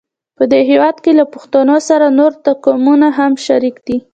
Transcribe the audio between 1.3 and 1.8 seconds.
پښتنو